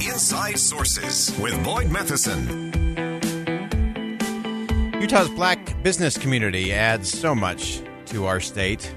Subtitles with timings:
[0.00, 2.68] Inside Sources with Boyd Matheson.
[5.00, 8.94] Utah's black business community adds so much to our state.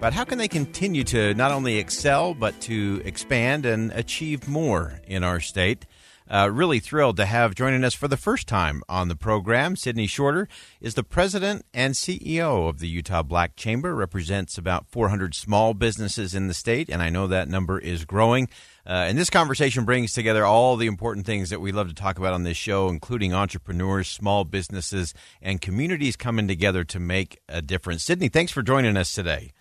[0.00, 5.00] But how can they continue to not only excel, but to expand and achieve more
[5.06, 5.86] in our state?
[6.28, 9.76] Uh, really thrilled to have joining us for the first time on the program.
[9.76, 10.48] Sydney Shorter
[10.80, 16.34] is the president and CEO of the Utah Black Chamber, represents about 400 small businesses
[16.34, 18.48] in the state, and I know that number is growing.
[18.86, 22.18] Uh, and this conversation brings together all the important things that we love to talk
[22.18, 27.60] about on this show, including entrepreneurs, small businesses, and communities coming together to make a
[27.60, 28.02] difference.
[28.02, 29.52] Sydney, thanks for joining us today.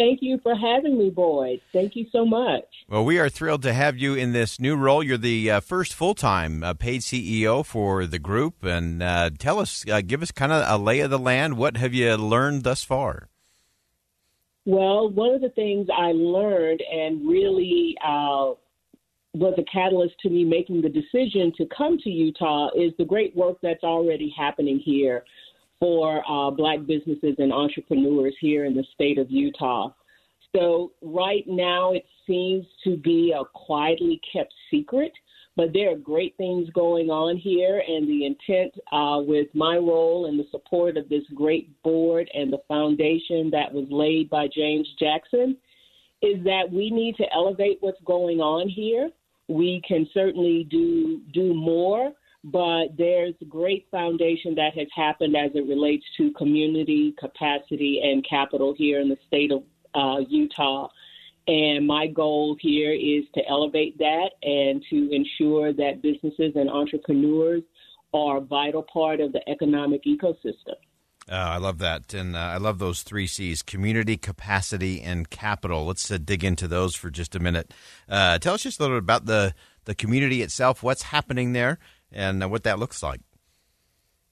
[0.00, 1.60] Thank you for having me, Boyd.
[1.74, 2.64] Thank you so much.
[2.88, 5.02] Well, we are thrilled to have you in this new role.
[5.02, 8.64] You're the uh, first full time uh, paid CEO for the group.
[8.64, 11.58] And uh, tell us, uh, give us kind of a lay of the land.
[11.58, 13.28] What have you learned thus far?
[14.64, 18.54] Well, one of the things I learned and really uh,
[19.34, 23.36] was a catalyst to me making the decision to come to Utah is the great
[23.36, 25.24] work that's already happening here
[25.80, 29.90] for uh, black businesses and entrepreneurs here in the state of Utah.
[30.54, 35.12] So, right now, it seems to be a quietly kept secret,
[35.56, 37.82] but there are great things going on here.
[37.86, 42.52] And the intent uh, with my role and the support of this great board and
[42.52, 45.56] the foundation that was laid by James Jackson
[46.20, 49.10] is that we need to elevate what's going on here.
[49.48, 52.12] We can certainly do do more
[52.44, 58.74] but there's great foundation that has happened as it relates to community capacity and capital
[58.76, 59.62] here in the state of
[59.94, 60.88] uh, Utah.
[61.46, 67.62] And my goal here is to elevate that and to ensure that businesses and entrepreneurs
[68.14, 70.76] are a vital part of the economic ecosystem.
[71.30, 72.12] Uh, I love that.
[72.14, 75.86] And uh, I love those three C's community, capacity, and capital.
[75.86, 77.72] Let's uh, dig into those for just a minute.
[78.08, 81.78] Uh, tell us just a little bit about the, the community itself, what's happening there,
[82.12, 83.20] and uh, what that looks like.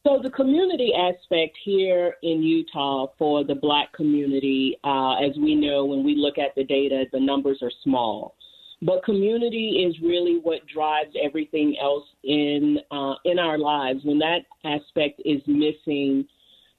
[0.07, 5.85] So, the community aspect here in Utah for the black community, uh, as we know
[5.85, 8.35] when we look at the data, the numbers are small.
[8.81, 14.05] But community is really what drives everything else in uh, in our lives.
[14.05, 16.27] When that aspect is missing,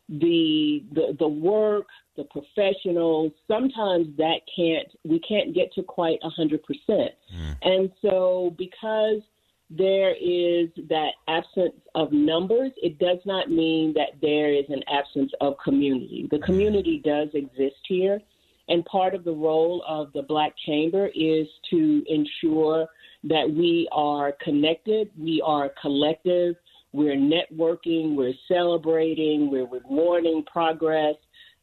[0.08, 6.30] the, the the work, the professionals, sometimes that can't we can't get to quite a
[6.30, 7.12] hundred percent.
[7.36, 7.58] Mm.
[7.64, 9.22] And so because
[9.70, 15.32] there is that absence of numbers, it does not mean that there is an absence
[15.42, 16.28] of community.
[16.32, 18.20] The community does exist here,
[18.68, 22.88] and part of the role of the Black Chamber is to ensure
[23.26, 26.56] that we are connected, we are collective,
[26.92, 31.16] we're networking, we're celebrating, we're rewarding progress.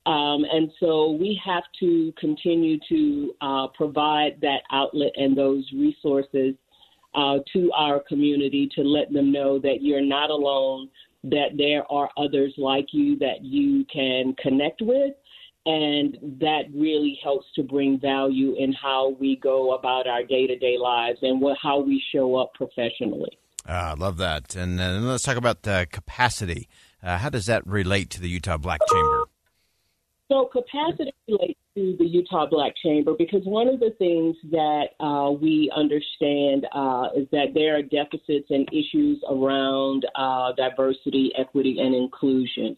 [0.04, 6.54] Um, and so we have to continue to uh, provide that outlet and those resources
[7.16, 10.88] uh, to our community to let them know that you're not alone,
[11.24, 15.14] that there are others like you that you can connect with.
[15.64, 20.56] And that really helps to bring value in how we go about our day to
[20.56, 23.36] day lives and what, how we show up professionally.
[23.68, 24.54] Uh, I love that.
[24.54, 26.68] And uh, let's talk about uh, capacity.
[27.02, 29.24] Uh, how does that relate to the Utah Black Chamber?
[30.30, 35.30] So, capacity relates to the Utah Black Chamber because one of the things that uh,
[35.30, 41.94] we understand uh, is that there are deficits and issues around uh, diversity, equity, and
[41.94, 42.76] inclusion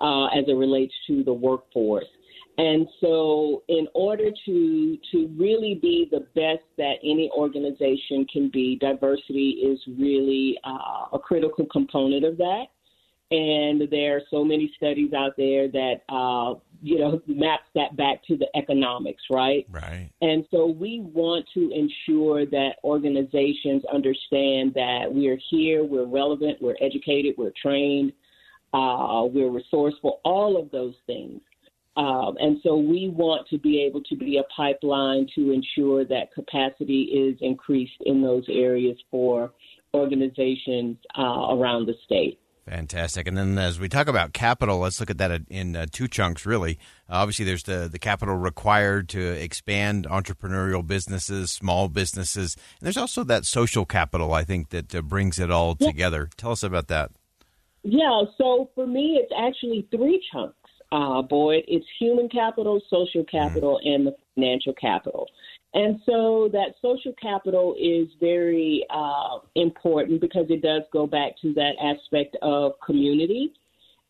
[0.00, 2.06] uh, as it relates to the workforce.
[2.56, 8.76] And so, in order to to really be the best that any organization can be,
[8.80, 12.64] diversity is really uh, a critical component of that.
[13.30, 18.24] And there are so many studies out there that uh, you know, maps that back
[18.26, 19.66] to the economics, right?
[19.70, 20.10] Right.
[20.20, 26.60] And so we want to ensure that organizations understand that we are here, we're relevant,
[26.60, 28.12] we're educated, we're trained,
[28.72, 31.40] uh, we're resourceful, all of those things.
[31.96, 36.32] Um, and so we want to be able to be a pipeline to ensure that
[36.32, 39.52] capacity is increased in those areas for
[39.94, 42.38] organizations uh, around the state.
[42.68, 43.26] Fantastic.
[43.26, 46.44] And then as we talk about capital, let's look at that in uh, two chunks,
[46.44, 46.78] really.
[47.08, 52.56] Uh, obviously, there's the, the capital required to expand entrepreneurial businesses, small businesses.
[52.78, 55.86] And there's also that social capital, I think, that uh, brings it all yeah.
[55.86, 56.28] together.
[56.36, 57.10] Tell us about that.
[57.84, 60.54] Yeah, so for me, it's actually three chunks,
[60.92, 61.64] uh, Boyd.
[61.68, 63.36] It's human capital, social mm-hmm.
[63.36, 63.94] capital, mm.
[63.94, 65.26] and the financial capital.
[65.74, 71.52] And so that social capital is very uh, important because it does go back to
[71.54, 73.52] that aspect of community.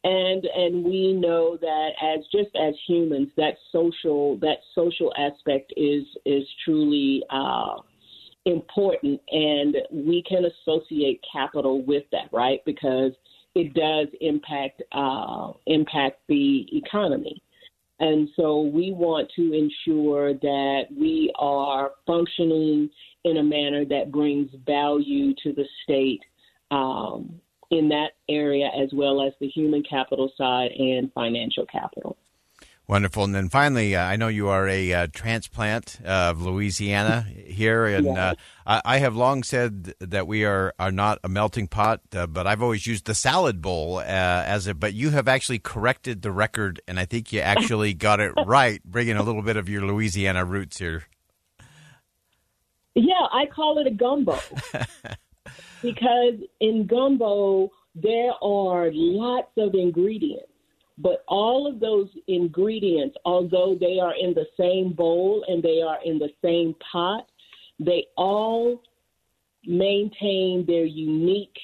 [0.05, 6.05] And and we know that as just as humans, that social that social aspect is
[6.25, 7.77] is truly uh,
[8.45, 12.61] important, and we can associate capital with that, right?
[12.65, 13.11] Because
[13.57, 17.43] it does impact uh, impact the economy.
[18.01, 22.91] And so we want to ensure that we are functioning
[23.25, 26.21] in a manner that brings value to the state
[26.71, 27.41] um,
[27.71, 32.17] in that area, as well as the human capital side and financial capital.
[32.89, 33.25] Wonderful.
[33.25, 38.07] And then finally, uh, I know you are a uh, transplant of Louisiana here, and
[38.07, 38.31] yeah.
[38.31, 38.35] uh,
[38.67, 42.47] I, I, have long said that we are, are not a melting pot, uh, but
[42.47, 44.73] I've always used the salad bowl uh, as a.
[44.73, 48.83] But you have actually corrected the record, and I think you actually got it right,
[48.85, 51.05] bringing a little bit of your Louisiana roots here.
[52.95, 54.39] Yeah, I call it a gumbo
[55.83, 60.48] because in gumbo there are lots of ingredients
[61.01, 65.99] but all of those ingredients, although they are in the same bowl and they are
[66.05, 67.27] in the same pot,
[67.79, 68.83] they all
[69.65, 71.59] maintain their unique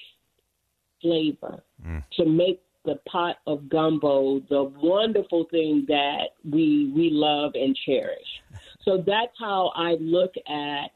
[1.03, 2.03] flavor mm.
[2.13, 8.43] to make the pot of gumbo the wonderful thing that we we love and cherish.
[8.83, 10.91] So that's how I look at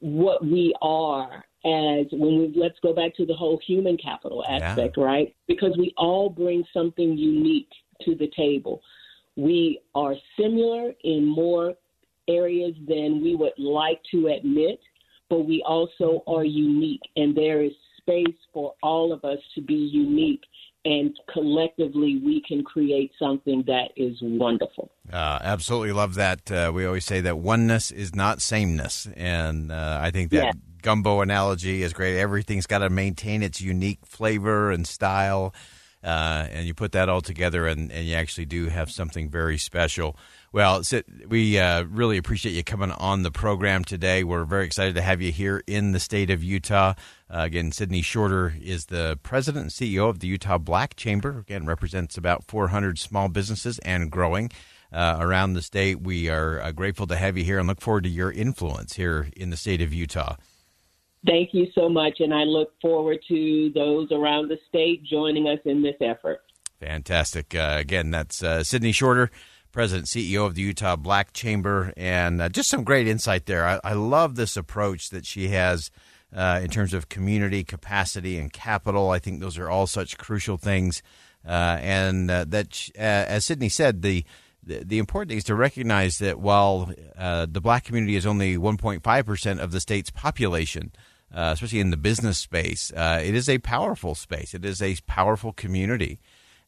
[0.00, 4.96] what we are as when we let's go back to the whole human capital aspect,
[4.96, 5.04] yeah.
[5.04, 5.36] right?
[5.48, 7.70] Because we all bring something unique
[8.02, 8.80] to the table.
[9.34, 11.74] We are similar in more
[12.28, 14.78] areas than we would like to admit,
[15.28, 19.74] but we also are unique, and there is space for all of us to be
[19.74, 20.44] unique.
[20.84, 24.92] And collectively, we can create something that is wonderful.
[25.12, 26.48] Uh, absolutely love that.
[26.48, 30.52] Uh, we always say that oneness is not sameness, and uh, I think that yeah
[30.86, 32.16] gumbo analogy is great.
[32.16, 35.52] Everything's got to maintain its unique flavor and style.
[36.04, 39.58] Uh, and you put that all together, and, and you actually do have something very
[39.58, 40.16] special.
[40.52, 40.82] Well,
[41.26, 44.22] we uh, really appreciate you coming on the program today.
[44.22, 46.94] We're very excited to have you here in the state of Utah.
[47.28, 51.40] Uh, again, Sydney Shorter is the president and CEO of the Utah Black Chamber.
[51.40, 54.52] Again, represents about 400 small businesses and growing
[54.92, 56.00] uh, around the state.
[56.00, 59.30] We are uh, grateful to have you here and look forward to your influence here
[59.36, 60.36] in the state of Utah.
[61.24, 65.58] Thank you so much, and I look forward to those around the state joining us
[65.64, 66.42] in this effort.
[66.80, 67.54] Fantastic.
[67.54, 69.30] Uh, again, that's uh, Sydney Shorter,
[69.72, 73.66] President CEO of the Utah Black Chamber, and uh, just some great insight there.
[73.66, 75.90] I, I, love this approach that she has
[76.34, 79.10] uh, in terms of community capacity and capital.
[79.10, 81.02] I think those are all such crucial things,
[81.46, 84.24] uh, and uh, that, as Sydney said, the
[84.66, 86.86] the, important thing is to recognize that while
[87.16, 90.92] the black community is only 1.5% of the state's population,
[91.34, 94.54] uh, especially in the business space, uh, it is a powerful space.
[94.54, 96.20] It is a powerful community.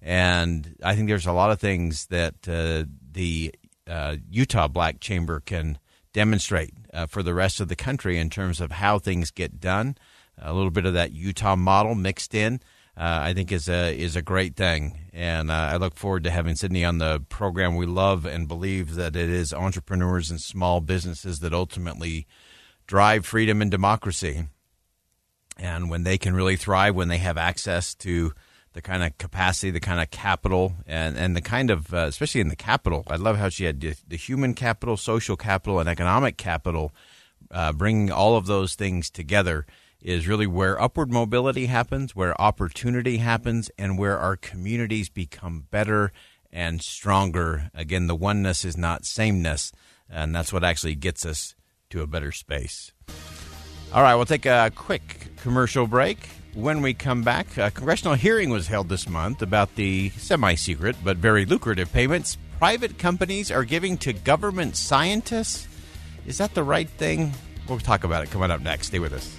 [0.02, 3.54] And I think there's a lot of things that uh, the
[3.86, 5.78] uh, Utah Black Chamber can
[6.12, 9.96] demonstrate uh, for the rest of the country in terms of how things get done.
[10.40, 12.60] A little bit of that Utah model mixed in.
[12.98, 16.56] Uh, I think is a is a great thing, and I look forward to having
[16.56, 17.76] Sydney on the program.
[17.76, 22.26] We love and believe that it is entrepreneurs and small businesses that ultimately
[22.88, 24.48] drive freedom and democracy.
[25.56, 28.32] And when they can really thrive, when they have access to
[28.72, 32.40] the kind of capacity, the kind of capital, and, and the kind of, uh, especially
[32.40, 35.88] in the capital, I love how she had the, the human capital, social capital, and
[35.88, 36.92] economic capital,
[37.50, 39.66] uh, bringing all of those things together
[40.02, 46.12] is really where upward mobility happens, where opportunity happens, and where our communities become better
[46.52, 47.70] and stronger.
[47.74, 49.72] Again, the oneness is not sameness,
[50.08, 51.54] and that's what actually gets us
[51.90, 52.92] to a better space.
[53.92, 56.28] All right, we'll take a quick commercial break.
[56.54, 60.96] When we come back, a congressional hearing was held this month about the semi secret
[61.04, 65.68] but very lucrative payments private companies are giving to government scientists.
[66.26, 67.32] Is that the right thing?
[67.68, 68.88] We'll talk about it coming up next.
[68.88, 69.38] Stay with us.